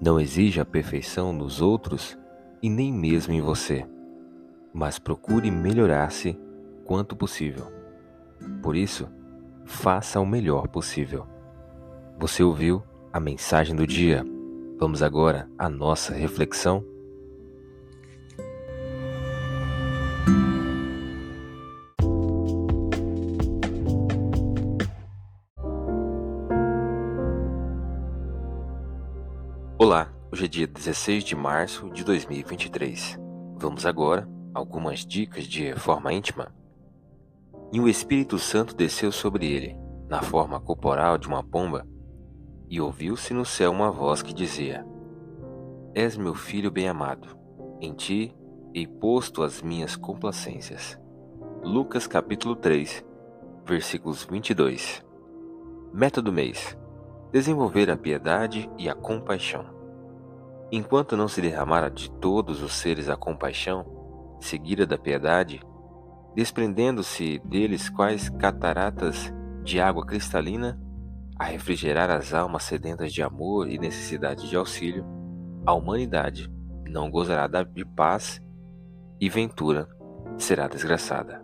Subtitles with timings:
[0.00, 2.18] Não exija a perfeição nos outros
[2.62, 3.86] e nem mesmo em você,
[4.72, 6.38] mas procure melhorar-se
[6.86, 7.66] quanto possível.
[8.62, 9.08] Por isso,
[9.66, 11.26] faça o melhor possível.
[12.18, 12.82] Você ouviu
[13.12, 14.24] a mensagem do dia.
[14.78, 16.82] Vamos agora à nossa reflexão.
[29.82, 33.18] Olá, hoje é dia 16 de março de 2023.
[33.56, 36.54] Vamos agora a algumas dicas de reforma íntima.
[37.72, 39.74] E o Espírito Santo desceu sobre ele,
[40.06, 41.88] na forma corporal de uma pomba,
[42.68, 44.84] e ouviu-se no céu uma voz que dizia:
[45.94, 47.28] És meu filho bem-amado,
[47.80, 48.36] em ti
[48.74, 51.00] hei posto as minhas complacências.
[51.64, 53.02] Lucas capítulo 3,
[53.64, 55.02] versículos 22.
[55.90, 56.76] Método mês
[57.32, 59.64] desenvolver a piedade e a compaixão.
[60.72, 63.84] Enquanto não se derramara de todos os seres a compaixão,
[64.40, 65.60] seguida da piedade,
[66.34, 70.80] desprendendo-se deles quais cataratas de água cristalina,
[71.38, 75.04] a refrigerar as almas sedentas de amor e necessidade de auxílio,
[75.64, 76.52] a humanidade
[76.86, 78.40] não gozará de paz
[79.20, 79.88] e ventura
[80.36, 81.42] será desgraçada.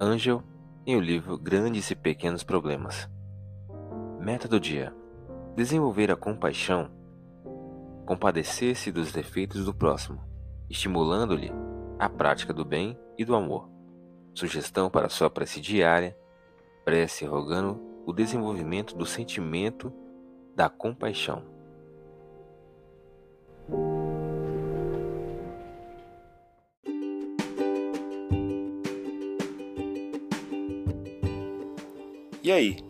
[0.00, 0.42] Angel,
[0.86, 3.08] em o livro Grandes e Pequenos Problemas.
[4.20, 4.94] Meta do dia:
[5.56, 6.90] desenvolver a compaixão,
[8.04, 10.20] compadecer-se dos defeitos do próximo,
[10.68, 11.50] estimulando-lhe
[11.98, 13.70] a prática do bem e do amor.
[14.34, 16.14] Sugestão para sua prece diária:
[16.84, 19.90] prece rogando o desenvolvimento do sentimento
[20.54, 21.42] da compaixão.
[32.42, 32.89] E aí,